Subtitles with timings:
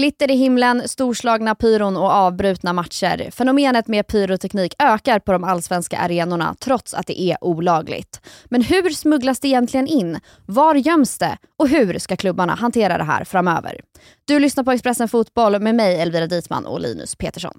[0.00, 3.30] Glitter i himlen, storslagna pyron och avbrutna matcher.
[3.30, 8.20] Fenomenet med pyroteknik ökar på de allsvenska arenorna trots att det är olagligt.
[8.44, 10.20] Men hur smugglas det egentligen in?
[10.46, 11.38] Var göms det?
[11.58, 13.80] Och hur ska klubbarna hantera det här framöver?
[14.24, 17.58] Du lyssnar på Expressen Fotboll med mig Elvira Dietman och Linus Petersson.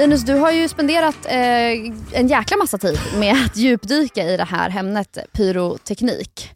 [0.00, 4.44] Linus, du har ju spenderat eh, en jäkla massa tid med att djupdyka i det
[4.44, 6.50] här ämnet pyroteknik.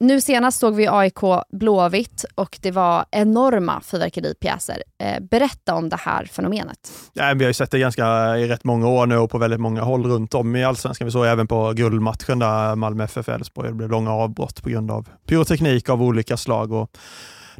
[0.00, 1.20] Nu senast såg vi AIK
[1.52, 4.82] Blåvitt och det var enorma fyrverkeripjäser.
[5.02, 6.92] Eh, berätta om det här fenomenet.
[7.12, 9.60] Ja, vi har ju sett det ganska i rätt många år nu och på väldigt
[9.60, 11.04] många håll runt om i allsvenskan.
[11.04, 13.68] Vi såg även på guldmatchen där Malmö FF Elfsborg.
[13.68, 16.72] Det blev långa avbrott på grund av pyroteknik av olika slag.
[16.72, 16.90] Och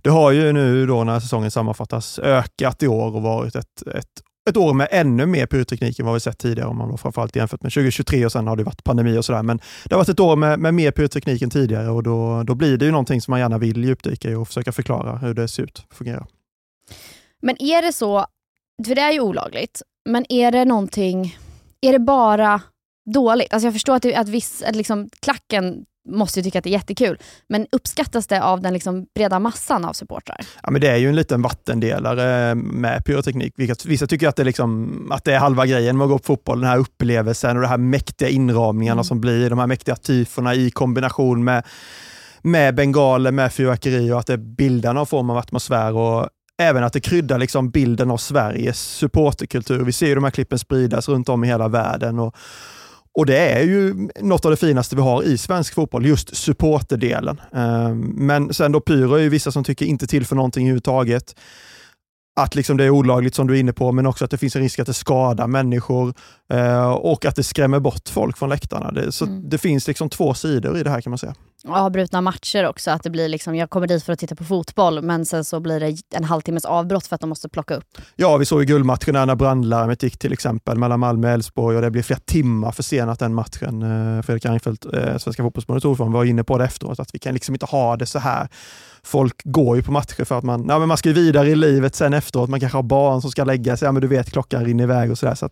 [0.03, 4.23] det har ju nu då när säsongen sammanfattas ökat i år och varit ett, ett
[4.49, 7.37] ett år med ännu mer pyroteknik än vad vi sett tidigare, om man då framförallt
[7.37, 9.43] jämfört med 2023 och sen har det varit pandemi och sådär.
[9.43, 12.55] Men det har varit ett år med, med mer pyroteknik än tidigare och då, då
[12.55, 15.49] blir det ju någonting som man gärna vill djupdyka i och försöka förklara hur det
[15.49, 16.27] ser ut och fungerar.
[17.43, 18.27] Men är det så,
[18.87, 21.39] för det är ju olagligt, men är det någonting,
[21.81, 22.61] är det bara
[23.15, 23.53] dåligt?
[23.53, 26.71] Alltså jag förstår att, det, att, viss, att liksom, klacken måste ju tycka att det
[26.71, 27.19] är jättekul.
[27.49, 30.41] Men uppskattas det av den liksom breda massan av supportrar?
[30.63, 33.55] Ja, men det är ju en liten vattendelare med pyroteknik.
[33.85, 36.61] Vissa tycker att det, liksom, att det är halva grejen med att gå på fotboll,
[36.61, 39.05] den här upplevelsen och de här mäktiga inramningarna mm.
[39.05, 41.67] som blir, de här mäktiga tyforna i kombination med,
[42.43, 45.97] med bengaler, med fyrverkeri och att det bildar någon form av atmosfär.
[45.97, 46.29] Och
[46.59, 49.85] även att det kryddar liksom bilden av Sveriges supporterkultur.
[49.85, 52.19] Vi ser ju de här klippen spridas runt om i hela världen.
[52.19, 52.37] Och,
[53.13, 57.41] och det är ju något av det finaste vi har i svensk fotboll, just supporterdelen.
[57.53, 61.35] Ehm, men sen då pyro är ju vissa som tycker inte till för någonting överhuvudtaget.
[62.39, 64.57] Att liksom det är olagligt som du är inne på, men också att det finns
[64.57, 66.15] en risk att det skadar människor
[66.53, 68.93] eh, och att det skrämmer bort folk från läktarna.
[68.93, 69.49] Det, så mm.
[69.49, 71.35] det finns liksom två sidor i det här kan man säga
[71.67, 72.91] avbrutna matcher också.
[72.91, 75.61] Att det blir liksom, jag kommer dit för att titta på fotboll men sen så
[75.61, 77.99] blir det en halvtimmes avbrott för att de måste plocka upp.
[78.17, 81.83] Ja, vi såg ju guldmatchen när brandlarmet gick till exempel mellan Malmö och Elfsborg och
[81.83, 83.83] det blev flera timmar försenat den matchen.
[83.83, 87.35] Eh, Fredrik Reinfeldt, eh, Svenska fotbollsförbundets ordförande, var inne på det efteråt att vi kan
[87.35, 88.49] liksom inte ha det så här.
[89.03, 91.95] Folk går ju på matcher för att man, ja, men man ska vidare i livet
[91.95, 92.51] sen efteråt.
[92.51, 93.87] Man kanske har barn som ska lägga sig.
[93.87, 95.35] Ja, men du vet, klockan rinner iväg och sådär.
[95.35, 95.49] Så,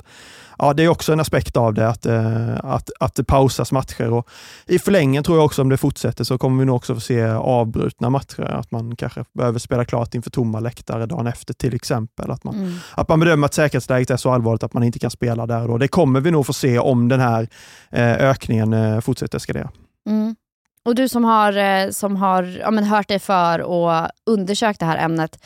[0.59, 4.13] ja, det är också en aspekt av det, att, eh, att, att det pausas matcher.
[4.13, 4.29] Och
[4.67, 7.23] I förlängningen tror jag också om det fortsätter så kommer vi nog också få se
[7.25, 8.43] avbrutna matcher.
[8.43, 12.31] Att man kanske behöver spela klart inför tomma läktare dagen efter till exempel.
[12.31, 12.75] Att man, mm.
[12.95, 15.69] att man bedömer att säkerhetsläget är så allvarligt att man inte kan spela där.
[15.69, 15.79] Då.
[15.79, 17.49] Det kommer vi nog få se om den här
[17.91, 19.71] eh, ökningen eh, fortsätter eskalera.
[20.09, 20.37] Mm.
[20.87, 24.87] Och du som har, eh, som har ja, men hört dig för och undersökt det
[24.87, 25.39] här ämnet,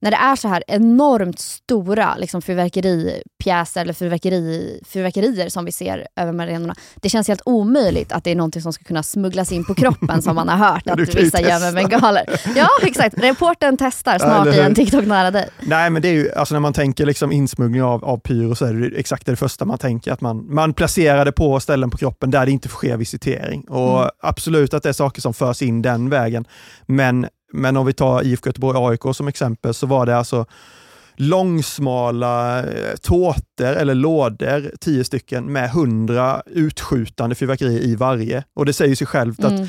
[0.00, 6.06] när det är så här enormt stora liksom, fyrverkeripjäser eller fyrverkeri, fyrverkerier som vi ser
[6.16, 6.74] över arenorna.
[6.96, 10.22] Det känns helt omöjligt att det är någonting som ska kunna smugglas in på kroppen
[10.22, 12.24] som man har hört att vissa gör med bengaler.
[12.56, 15.48] Ja exakt, reporten testar snart ja, i en TikTok nära dig.
[15.60, 18.64] Nej men det är ju, alltså när man tänker liksom insmuggling av, av pyro så
[18.64, 21.96] är det exakt det första man tänker, att man, man placerar det på ställen på
[21.96, 23.68] kroppen där det inte får ske visitering.
[23.68, 24.10] Och mm.
[24.22, 26.44] Absolut att det är saker som förs in den vägen,
[26.86, 30.46] men men om vi tar IFK Göteborg AIK som exempel så var det alltså
[31.16, 38.44] långsmala eh, tårtor eller lådor, tio stycken, med hundra utskjutande fyrverkerier i varje.
[38.54, 39.68] Och det säger sig självt att mm.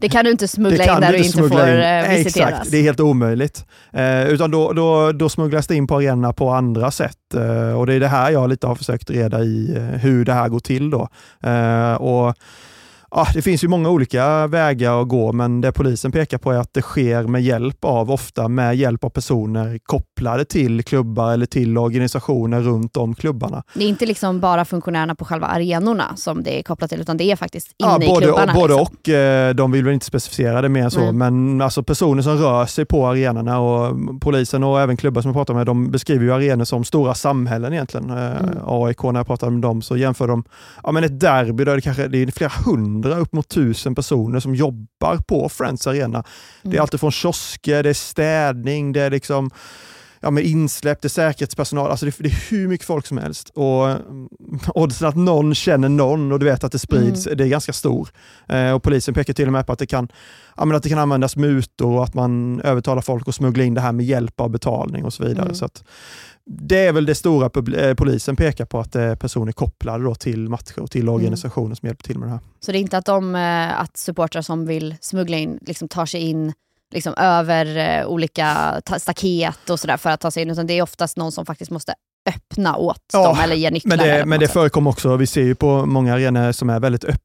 [0.00, 1.76] Det kan du inte smuggla in där du inte får in.
[1.76, 2.50] Eh, visiteras.
[2.50, 3.64] Exakt, det är helt omöjligt.
[3.92, 7.34] Eh, utan då, då, då smugglas det in på arenorna på andra sätt.
[7.34, 10.32] Eh, och det är det här jag lite har försökt reda i, eh, hur det
[10.32, 10.90] här går till.
[10.90, 11.08] då.
[11.42, 12.34] Eh, och
[13.10, 16.58] ja, det finns ju många olika vägar att gå, men det polisen pekar på är
[16.58, 21.46] att det sker med hjälp av, ofta med hjälp av personer kopplade till klubbar eller
[21.46, 23.62] till organisationer runt om klubbarna.
[23.74, 27.16] Det är inte liksom bara funktionärerna på själva arenorna som det är kopplat till, utan
[27.16, 28.52] det är faktiskt inne ja, både, i klubbarna.
[28.54, 28.96] Både liksom.
[29.00, 29.08] och.
[29.08, 31.18] Eh, de vill väl inte specificera det mer så, mm.
[31.18, 35.36] men alltså personer som rör sig på arenorna och polisen och även klubbar som jag
[35.36, 38.10] pratar med, de beskriver ju arenor som stora samhällen egentligen.
[38.10, 38.58] Eh, mm.
[38.66, 40.44] AIK, när jag pratar med dem, så jämför de
[40.82, 43.94] ja, men ett derby där det kanske det är flera hundra hundra, upp mot tusen
[43.94, 46.18] personer som jobbar på Friends Arena.
[46.18, 46.24] Mm.
[46.62, 46.82] Det är mm.
[46.82, 49.50] alltid från kiosker, det är städning, det är liksom
[50.26, 53.48] ja, med insläpp, det är säkerhetspersonal, alltså det, det, är hur mycket folk som helst.
[53.48, 53.96] Och
[54.74, 57.38] oddsen att någon känner någon och du vet att det sprids, mm.
[57.38, 58.08] det är ganska stor.
[58.48, 60.08] Eh, och polisen pekar till och med på att det kan,
[60.56, 63.80] ja, att det kan användas mutor och att man övertalar folk att smuggla in det
[63.80, 65.44] här med hjälp av betalning och så vidare.
[65.44, 65.54] Mm.
[65.54, 65.84] Så att,
[66.46, 70.48] det är väl det stora eh, polisen pekar på, att det är personer kopplade till
[70.48, 71.14] matcher och till mm.
[71.14, 71.76] organisationer mm.
[71.76, 72.40] som hjälper till med det här.
[72.60, 76.06] Så det är inte att, de, eh, att supportrar som vill smuggla in liksom tar
[76.06, 76.52] sig in
[76.94, 80.82] liksom över eh, olika staket och sådär för att ta sig in, utan det är
[80.82, 81.94] oftast någon som faktiskt måste
[82.28, 83.96] öppna åt ja, dem eller ger nycklar.
[83.96, 87.04] Men det, men det förekommer också, vi ser ju på många arenor som är väldigt
[87.04, 87.20] öppna.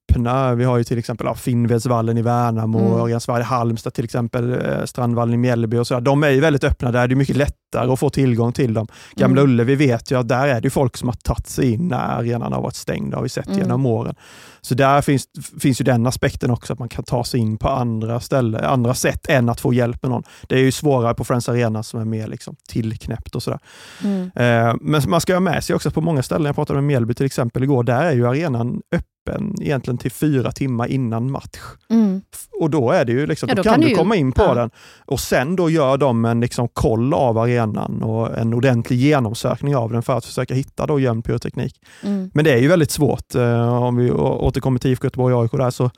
[0.56, 3.00] Vi har ju till exempel ja, Finnvedsvallen i Värnamo, mm.
[3.00, 6.02] Örjansvall i Halmstad till exempel, eh, Strandvallen i Mjällby och sådär.
[6.02, 8.88] De är ju väldigt öppna där, det är mycket lättare att få tillgång till dem.
[9.16, 9.52] Gamla mm.
[9.52, 12.54] Ullevi vet ju att där är det folk som har tagit sig in när arenan
[12.54, 13.60] har varit stängd, har vi sett mm.
[13.60, 14.16] genom åren.
[14.62, 15.26] Så där finns,
[15.60, 18.94] finns ju den aspekten också, att man kan ta sig in på andra ställen, andra
[18.94, 20.24] sätt än att få hjälp med någon.
[20.42, 23.60] Det är ju svårare på Friends Arena som är mer liksom tillknäppt och sådär.
[24.04, 24.32] Mm.
[24.36, 27.14] Eh, men man ska ha med sig också på många ställen, jag pratade med Mjällby
[27.14, 29.11] till exempel igår, där är ju arenan öppen
[29.62, 31.60] egentligen till fyra timmar innan match.
[31.90, 32.22] Mm.
[32.60, 34.44] Och då är det ju liksom, ja, då, då, kan, kan du komma in på
[34.44, 34.54] ja.
[34.54, 34.70] den
[35.06, 39.92] och sen då gör de en liksom koll av arenan och en ordentlig genomsökning av
[39.92, 41.82] den för att försöka hitta då gömd pyroteknik.
[42.04, 42.32] Mm.
[42.34, 43.36] Men det är ju väldigt svårt.
[43.36, 45.92] Eh, om vi återkommer till IFK Göteborg och AIK där så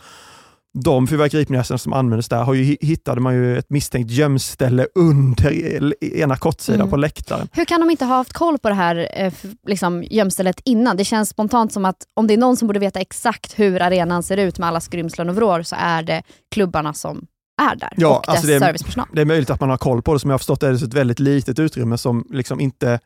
[0.74, 6.38] de fyrverkeripjäserna som användes där har ju, hittade man ju ett misstänkt gömställe under ena
[6.38, 6.90] kortsidan mm.
[6.90, 7.48] på läktaren.
[7.52, 9.34] Hur kan de inte ha haft koll på det här eh,
[9.68, 10.98] liksom, gömstället innan?
[10.98, 14.24] Det känns spontant som att om det är någon som borde veta exakt hur arenan
[14.24, 17.26] ser ut med alla skrymslen och vrår så är det klubbarna som
[17.62, 19.08] är där ja, och alltså dess det är, servicepersonal.
[19.14, 20.20] Det är möjligt att man har koll på det.
[20.20, 23.00] Som jag har förstått är det ett väldigt litet utrymme som liksom inte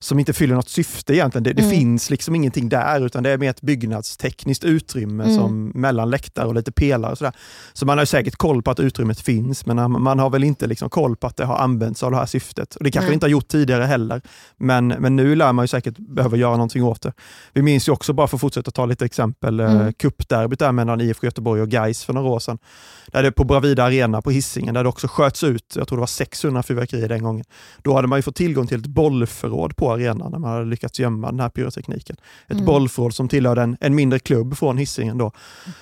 [0.00, 1.42] som inte fyller något syfte egentligen.
[1.42, 1.74] Det, det mm.
[1.74, 5.36] finns liksom ingenting där, utan det är mer ett byggnadstekniskt utrymme mm.
[5.36, 7.12] som mellan läktare och lite pelare.
[7.12, 7.32] Och sådär.
[7.72, 10.90] Så man har säkert koll på att utrymmet finns, men man har väl inte liksom
[10.90, 12.76] koll på att det har använts av det här syftet.
[12.76, 13.14] Och Det kanske mm.
[13.14, 14.20] inte har gjort tidigare heller,
[14.56, 17.12] men, men nu lär man ju säkert behöva göra någonting åt det.
[17.52, 19.92] Vi minns ju också, bara för att fortsätta ta lite exempel, eh, mm.
[19.92, 22.58] cupderbyt där mellan IFK Göteborg och Gais för några år sedan.
[23.06, 26.00] Där det på Bravida Arena på Hisingen, där det också sköts ut, jag tror det
[26.00, 27.44] var 600 fyrverkerier den gången.
[27.82, 31.00] Då hade man ju fått tillgång till ett bollförråd på arenan när man hade lyckats
[31.00, 32.16] gömma den här pyrotekniken.
[32.46, 32.64] Ett mm.
[32.64, 35.18] bollförråd som tillhörde en, en mindre klubb från Hisingen.
[35.18, 35.32] Då.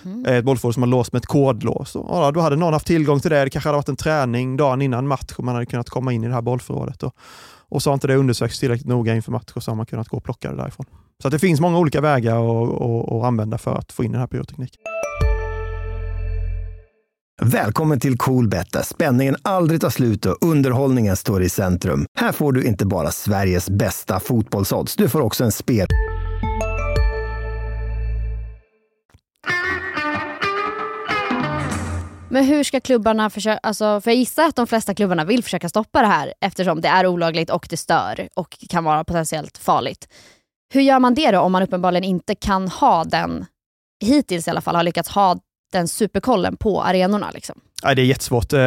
[0.05, 0.27] Mm.
[0.27, 1.97] Ett bollförråd som var låst med ett kodlås.
[1.97, 3.45] Och, ja, då hade någon haft tillgång till det.
[3.45, 6.25] Det kanske hade varit en träning dagen innan match och man hade kunnat komma in
[6.25, 7.03] i det här bollförrådet.
[7.03, 7.15] Och,
[7.69, 10.09] och så har inte det undersökts tillräckligt noga inför match och så har man kunnat
[10.09, 10.87] gå och plocka det därifrån.
[11.23, 12.37] Så det finns många olika vägar
[13.19, 14.81] att använda för att få in den här pyrotekniken.
[17.43, 22.07] Välkommen till Coolbet där spänningen aldrig tar slut och underhållningen står i centrum.
[22.19, 25.87] Här får du inte bara Sveriges bästa fotbollsodds, du får också en spel...
[32.31, 35.69] Men hur ska klubbarna försöka, alltså, för jag gissar att de flesta klubbarna vill försöka
[35.69, 40.09] stoppa det här eftersom det är olagligt och det stör och kan vara potentiellt farligt.
[40.75, 43.47] Hur gör man det då om man uppenbarligen inte kan ha den,
[44.05, 45.39] hittills i alla fall, har lyckats ha
[45.77, 47.31] den superkollen på arenorna?
[47.31, 47.61] Liksom?
[47.83, 48.53] Ja, det är jättesvårt.
[48.53, 48.59] Eh,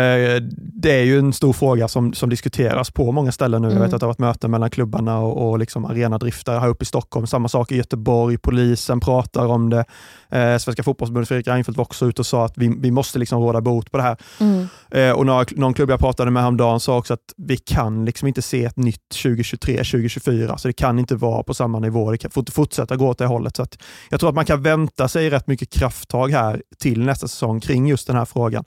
[0.56, 3.68] det är ju en stor fråga som, som diskuteras på många ställen nu.
[3.68, 3.78] Mm.
[3.78, 3.96] Jag vet mm.
[3.96, 7.28] att det har varit möten mellan klubbarna och, och liksom arenadriftare här uppe i Stockholm.
[7.28, 8.38] Samma sak i Göteborg.
[8.38, 9.86] Polisen pratar om det.
[10.30, 13.42] Eh, Svenska fotbollsförbundet Fredrik Reinfeldt var också ute och sa att vi, vi måste liksom
[13.42, 14.18] råda bot på det här.
[14.40, 14.68] Mm.
[14.92, 18.28] Eh, och några, någon klubb jag pratade med häromdagen sa också att vi kan liksom
[18.28, 20.58] inte se ett nytt 2023, 2024.
[20.58, 22.12] Så det kan inte vara på samma nivå.
[22.12, 23.56] Det kan får inte fortsätta gå åt det hållet.
[23.56, 23.66] Så
[24.10, 27.88] jag tror att man kan vänta sig rätt mycket krafttag här till nästa säsong kring
[27.88, 28.64] just den här frågan.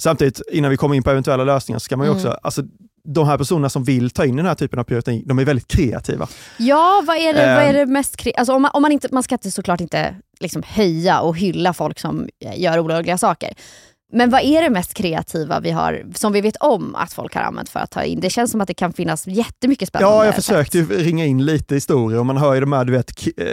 [0.00, 2.38] Samtidigt, innan vi kommer in på eventuella lösningar, så ska man ju också, mm.
[2.42, 2.62] alltså,
[3.04, 5.68] de här personerna som vill ta in den här typen av pyroteknik, de är väldigt
[5.68, 6.28] kreativa.
[6.56, 7.92] Ja, vad är det, um, vad är det ehm.
[7.92, 11.36] mest alltså om man, om man, inte, man ska inte, såklart inte liksom höja och
[11.36, 13.54] hylla folk som gör olagliga saker.
[14.12, 17.42] Men vad är det mest kreativa vi har, som vi vet om att folk har
[17.42, 18.20] använt för att ta in?
[18.20, 20.16] Det känns som att det kan finnas jättemycket spännande.
[20.16, 22.92] Ja, jag försökte ju ringa in lite historier och man hör ju de här, du
[22.92, 23.46] vet, eh,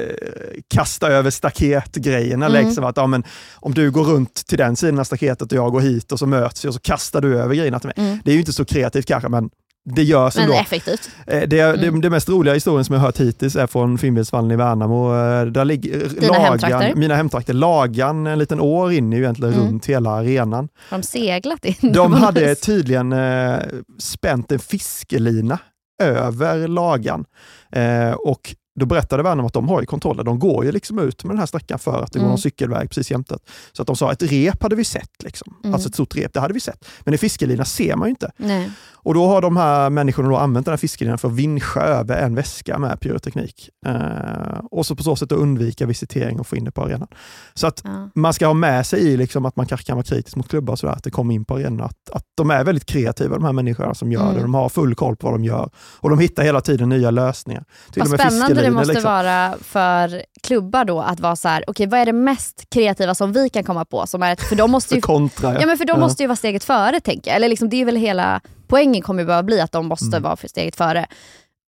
[0.68, 2.46] kasta över staket-grejerna.
[2.46, 2.66] Mm.
[2.66, 3.24] Liksom, att, ja, men,
[3.56, 6.26] om du går runt till den sidan av staketet och jag går hit och så
[6.26, 7.96] möts vi och så kastar du över grejerna till mig.
[7.98, 8.20] Mm.
[8.24, 9.50] Det är ju inte så kreativt kanske, men
[9.96, 10.56] det görs Men ändå.
[10.58, 11.10] effektivt.
[11.28, 11.82] Eh, det, mm.
[11.82, 15.16] det, det, mest roliga historien som jag hört hittills är från Finnvedsvallen i Värnamo.
[15.16, 16.96] Eh, där ligger Dina Lagan, hemtrakter?
[16.96, 17.54] Mina hemtrakter.
[17.54, 19.66] Lagan, en liten år in ju egentligen mm.
[19.66, 20.70] runt hela arenan.
[20.90, 21.94] Har de seglat in?
[21.94, 23.60] De hade tydligen eh,
[24.00, 25.60] spänt en fiskelina
[26.04, 27.26] över Lagan.
[27.72, 30.24] Eh, och då berättade vännen att de har ju kontroller.
[30.24, 32.28] De går ju liksom ut med den här sträckan för att det mm.
[32.28, 33.38] går en cykelväg precis jämte.
[33.72, 35.24] Så att de sa att ett rep hade vi sett.
[35.24, 35.56] Liksom.
[35.64, 35.74] Mm.
[35.74, 36.86] Alltså ett stort rep, det hade vi sett.
[37.00, 38.32] Men en fiskelina ser man ju inte.
[38.38, 38.72] Nej.
[39.08, 42.18] Och då har de här människorna då använt den här fiskelinan för att vinscha över
[42.18, 43.70] en väska med pyroteknik.
[43.86, 47.08] Eh, och så på så sätt undvika visitering och få in det på arenan.
[47.54, 48.10] Så att ja.
[48.16, 50.74] man ska ha med sig i liksom att man kanske kan vara kritisk mot klubbar
[50.74, 51.82] och sådär, att det kommer in på arenan.
[51.82, 54.36] Att, att de är väldigt kreativa de här människorna som gör mm.
[54.36, 54.42] det.
[54.42, 57.66] De har full koll på vad de gör och de hittar hela tiden nya lösningar.
[57.92, 59.12] Till vad spännande det måste liksom.
[59.12, 63.16] vara för klubbar då att vara så här, okej okay, vad är det mest kreativa
[63.16, 64.08] som vi kan komma på?
[64.08, 65.60] Som är för de måste ju, kontra, ja.
[65.60, 65.68] ja.
[65.68, 66.00] men för de ja.
[66.00, 67.36] måste ju vara steget före tänker jag.
[67.36, 70.24] Eller liksom, det är väl hela poängen kommer ju behöva bli att de måste mm.
[70.24, 71.06] vara för steget före.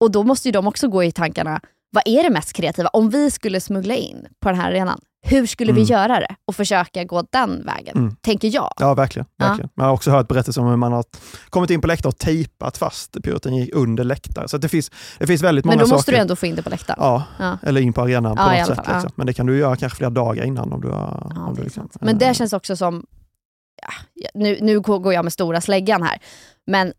[0.00, 2.88] Och då måste ju de också gå i tankarna, vad är det mest kreativa?
[2.88, 5.84] Om vi skulle smuggla in på den här arenan, hur skulle mm.
[5.84, 6.34] vi göra det?
[6.44, 8.16] Och försöka gå den vägen, mm.
[8.20, 8.72] tänker jag.
[8.78, 9.26] Ja, verkligen.
[9.38, 9.70] verkligen.
[9.74, 9.82] Ja.
[9.82, 11.04] Jag har också hört berättelser om hur man har
[11.50, 14.48] kommit in på läktare och tejpat fast pyroteknik under läktare.
[14.48, 15.84] Så det finns, det finns väldigt många saker.
[15.84, 16.18] Men då måste saker.
[16.18, 16.98] du ändå få in det på läktaren?
[17.02, 17.58] Ja, ja.
[17.62, 18.78] eller in på arenan på något sätt.
[18.92, 19.10] Liksom.
[19.14, 20.72] Men det kan du göra kanske flera dagar innan.
[20.72, 23.06] Om du om du liksom, Men det känns också som,
[24.34, 26.18] nu, nu går jag med stora släggan här,
[26.66, 26.92] men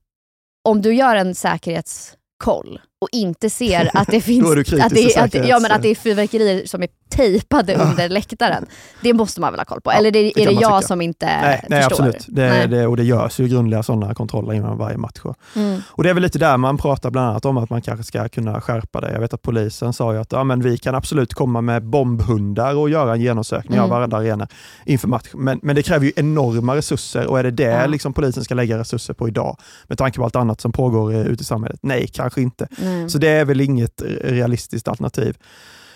[0.64, 4.46] om du gör en säkerhetskoll och inte ser att det finns
[4.82, 7.80] att det, att, ja, men att det är fyrverkerier som är tejpade ja.
[7.80, 8.66] under läktaren.
[9.02, 9.92] Det måste man väl ha koll på?
[9.92, 10.88] Ja, Eller det, det är det jag tycka.
[10.88, 12.06] som inte nej, nej, förstår?
[12.06, 12.26] Absolut.
[12.28, 12.68] Det, nej.
[12.68, 15.20] Det, och det görs ju grundliga sådana kontroller innan varje match.
[15.56, 15.82] Mm.
[15.88, 18.30] Och Det är väl lite där man pratar bland annat om att man kanske ska
[18.30, 19.12] kunna skärpa det.
[19.12, 22.76] Jag vet att polisen sa ju att ja, men vi kan absolut komma med bombhundar
[22.76, 23.84] och göra en genomsökning mm.
[23.84, 24.48] av varenda arena
[24.86, 25.28] inför match.
[25.34, 27.86] Men, men det kräver ju enorma resurser och är det det ja.
[27.86, 29.58] liksom polisen ska lägga resurser på idag?
[29.88, 31.80] Med tanke på allt annat som pågår ute i samhället?
[31.84, 32.68] Nej, kanske inte.
[32.90, 33.10] Mm.
[33.10, 35.38] Så det är väl inget realistiskt alternativ.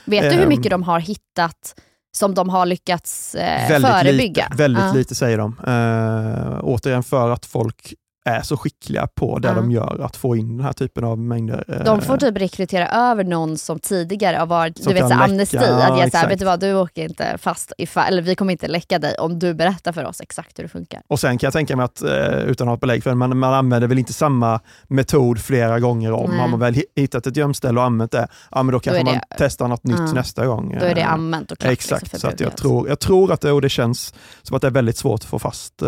[0.06, 1.76] Vet du hur mycket de har hittat
[2.16, 4.48] som de har lyckats eh, väldigt förebygga?
[4.52, 4.96] Lite, väldigt uh.
[4.96, 5.60] lite säger de.
[5.68, 7.94] Uh, återigen för att folk
[8.26, 9.56] är så skickliga på det uh.
[9.56, 11.66] de gör, att få in den här typen av mängder.
[11.68, 15.58] Eh, de får typ rekrytera över någon som tidigare har varit, du vet så amnesti,
[15.58, 18.52] ja, att ge såhär, vet du vad, du åker inte fast, ifall, eller vi kommer
[18.52, 21.02] inte läcka dig om du berättar för oss exakt hur det funkar.
[21.08, 23.16] Och sen kan jag tänka mig att, eh, utan att ha ett belägg för det,
[23.16, 26.30] man, man använder väl inte samma metod flera gånger om.
[26.30, 26.40] Nej.
[26.40, 29.14] Har man väl hittat ett gömställe och använt det, ja men då kanske då man
[29.14, 30.78] det, testar något nytt nästa gång.
[30.80, 31.72] Då är det eh, använt och klart.
[31.72, 34.56] Liksom, exakt, liksom, så att jag, tror, jag tror att det, och det känns som
[34.56, 35.84] att det är väldigt svårt att få fast,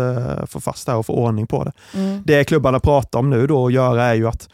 [0.46, 1.72] få fast det här och få ordning på det.
[1.94, 2.22] Mm.
[2.26, 4.48] Det klubbarna pratar om nu då att göra är ju att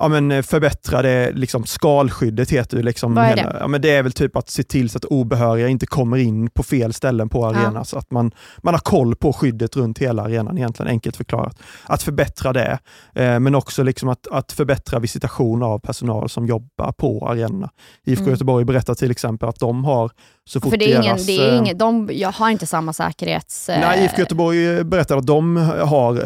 [0.00, 3.56] ja, men eh, förbättra det, liksom, skalskyddet heter ju liksom Vad är det?
[3.60, 6.50] ja, men det är väl typ att se till så att obehöriga inte kommer in
[6.50, 7.74] på fel ställen på arenan.
[7.74, 7.84] Ja.
[7.84, 8.32] Så att man,
[8.62, 11.58] man har koll på skyddet runt hela arenan egentligen, enkelt förklarat.
[11.86, 12.78] Att förbättra det,
[13.14, 17.70] eh, men också liksom att, att förbättra visitation av personal som jobbar på arenorna.
[18.04, 18.32] IFK mm.
[18.32, 20.10] Göteborg berättar till exempel att de har
[20.44, 22.92] så fort För det är ingen, deras, det är ingen, de jag har inte samma
[22.92, 23.68] säkerhets...
[23.68, 26.20] Nej, IFK Göteborg berättar att de har,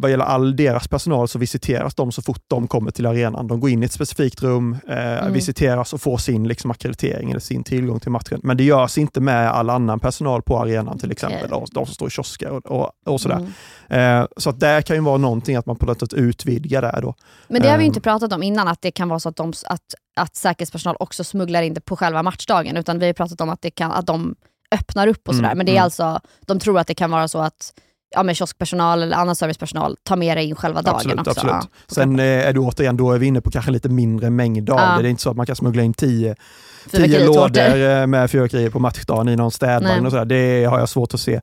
[0.00, 3.46] vad gäller all deras personal, så visiteras de så fort de kommer till arenan.
[3.46, 5.32] De går in i ett specifikt rum, eh, mm.
[5.32, 8.40] visiteras och får sin liksom, akkreditering eller sin tillgång till matchen.
[8.42, 11.66] Men det görs inte med all annan personal på arenan till exempel, okay.
[11.72, 13.46] de, som står i kiosker och, och, och sådär.
[13.88, 14.20] Mm.
[14.22, 17.02] Eh, så att det kan ju vara någonting att man på något sätt utvidgar där
[17.02, 17.14] då.
[17.48, 18.02] Men det har vi inte eh.
[18.02, 21.62] pratat om innan, att det kan vara så att, de, att, att säkerhetspersonal också smugglar
[21.62, 24.34] in det på själva matchdagen, utan vi har pratat om att, det kan, att de
[24.70, 25.48] öppnar upp och sådär.
[25.48, 25.84] Mm, Men det är mm.
[25.84, 27.72] alltså, de tror att det kan vara så att
[28.16, 31.30] ja, men kioskpersonal eller annan servicepersonal tar med dig in själva dagen absolut, också.
[31.30, 31.54] Absolut.
[31.54, 34.70] Ja, Sen eh, är du återigen, då är vi inne på kanske lite mindre mängd
[34.70, 34.96] av ja.
[34.96, 35.02] det.
[35.02, 36.36] Det är inte så att man kan smuggla in tio
[36.90, 40.24] tio lådor eh, med fyrverkerier på matchdagen i någon städvagn och sådär.
[40.24, 41.34] Det har jag svårt att se.
[41.34, 41.40] Eh,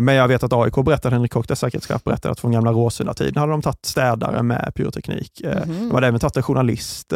[0.00, 3.52] men jag vet att AIK berättade, Henrik Kock, säkerhetschef, berättade att från gamla Råsunda-tiden hade
[3.52, 5.40] de tagit städare med pyroteknik.
[5.44, 5.88] Mm.
[5.88, 7.12] De hade även tagit en journalist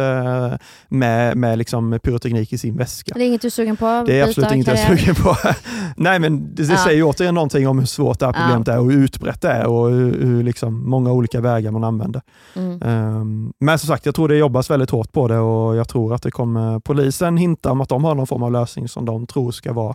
[0.88, 3.14] med, med liksom pyroteknik i sin väska.
[3.14, 4.04] Det är inget du är sugen på?
[4.06, 5.36] Det är absolut inget jag är sugen på.
[5.96, 6.84] Nej, men det, det ja.
[6.84, 8.74] säger återigen någonting om hur svårt det här problemet ja.
[8.74, 12.22] är och hur utbrett det är och hur, hur liksom många olika vägar man använder.
[12.54, 12.82] Mm.
[12.82, 16.14] Um, men som sagt, jag tror det jobbas väldigt hårt på det och jag tror
[16.14, 19.26] att det kommer polisen hintar om att de har någon form av lösning som de
[19.26, 19.94] tror ska, vara,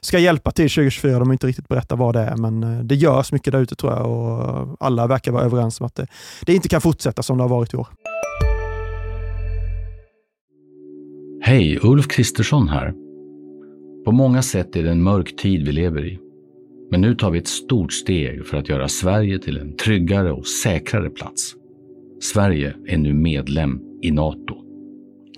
[0.00, 1.18] ska hjälpa till 2024.
[1.18, 3.76] De har inte riktigt berättat vad det är, men eh, det görs mycket där ute
[3.76, 6.06] tror jag och alla verkar vara överens om att det,
[6.46, 7.86] det inte kan fortsätta som det har varit i år.
[11.42, 12.94] Hej, Ulf Kristersson här.
[14.04, 16.18] På många sätt är det en mörk tid vi lever i.
[16.90, 20.46] Men nu tar vi ett stort steg för att göra Sverige till en tryggare och
[20.46, 21.54] säkrare plats.
[22.20, 24.56] Sverige är nu medlem i Nato.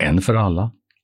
[0.01, 0.71] En för alla,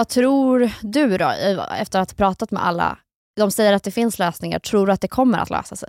[0.00, 1.32] Vad tror du då,
[1.78, 2.98] efter att ha pratat med alla?
[3.36, 4.58] De säger att det finns lösningar.
[4.58, 5.88] Tror du att det kommer att lösa sig?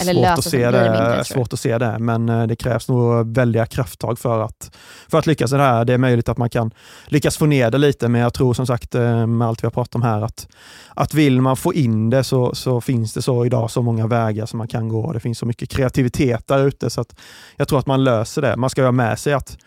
[0.00, 3.34] Eller svårt, att se, det, mindre, svårt att se det, men eh, det krävs nog
[3.34, 4.76] väldiga krafttag för att,
[5.10, 5.84] för att lyckas med det här.
[5.84, 6.70] Det är möjligt att man kan
[7.06, 9.70] lyckas få ner det lite, men jag tror som sagt eh, med allt vi har
[9.70, 10.48] pratat om här att,
[10.94, 14.46] att vill man få in det så, så finns det så idag så många vägar
[14.46, 15.12] som man kan gå.
[15.12, 17.20] Det finns så mycket kreativitet där ute så att
[17.56, 18.56] jag tror att man löser det.
[18.56, 19.58] Man ska ha med sig att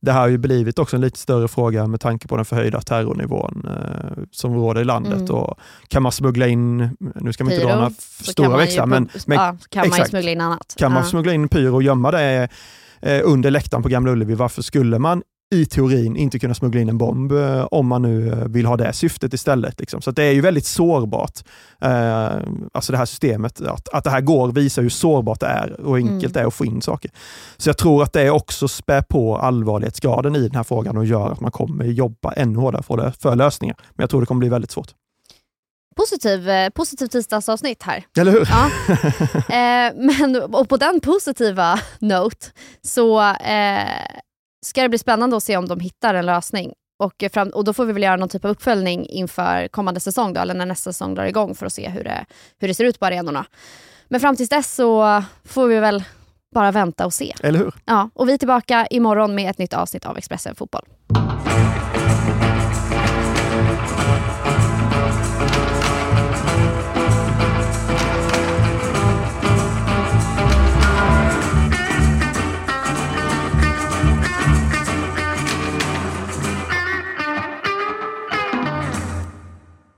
[0.00, 2.80] det här har ju blivit också en lite större fråga med tanke på den förhöjda
[2.80, 5.20] terrornivån eh, som råder i landet.
[5.20, 5.34] Mm.
[5.34, 7.90] Och kan man smuggla in, nu ska man inte dra några
[8.20, 10.74] stora växlar, men, men ja, kan exakt, man smuggla in annat.
[10.78, 10.94] Kan ja.
[10.94, 12.48] man smuggla in pyro och gömma det
[13.00, 16.88] eh, under läktaren på Gamla Ullevi, varför skulle man i teorin inte kunna smuggla in
[16.88, 19.80] en bomb eh, om man nu eh, vill ha det syftet istället.
[19.80, 20.02] Liksom.
[20.02, 21.44] Så det är ju väldigt sårbart.
[21.80, 22.30] Eh,
[22.72, 25.96] alltså det här systemet, att, att det här går visar hur sårbart det är och
[25.96, 26.32] enkelt mm.
[26.32, 27.10] det är att få in saker.
[27.56, 31.32] Så jag tror att det också spär på allvarlighetsgraden i den här frågan och gör
[31.32, 33.76] att man kommer jobba ännu hårdare för, för lösningar.
[33.78, 34.94] Men jag tror det kommer bli väldigt svårt.
[35.96, 38.04] Positiv, eh, positiv tisdagsavsnitt här.
[38.18, 38.48] Eller hur?
[38.50, 38.70] Ja.
[39.54, 42.46] eh, men, och på den positiva note
[42.82, 44.18] så eh,
[44.66, 46.72] ska det bli spännande att se om de hittar en lösning.
[46.98, 50.32] Och, fram, och Då får vi väl göra någon typ av uppföljning inför kommande säsong,
[50.32, 52.26] då, eller när nästa säsong drar igång för att se hur det,
[52.58, 53.46] hur det ser ut på arenorna.
[54.08, 56.04] Men fram tills dess så får vi väl
[56.54, 57.34] bara vänta och se.
[57.42, 57.74] Eller hur?
[57.84, 60.84] Ja, och vi är tillbaka imorgon med ett nytt avsnitt av Expressen Fotboll.